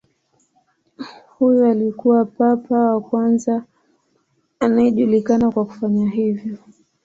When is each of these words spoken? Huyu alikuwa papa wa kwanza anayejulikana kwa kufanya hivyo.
Huyu 1.37 1.65
alikuwa 1.65 2.25
papa 2.25 2.75
wa 2.75 3.01
kwanza 3.01 3.63
anayejulikana 4.59 5.51
kwa 5.51 5.65
kufanya 5.65 6.09
hivyo. 6.09 6.57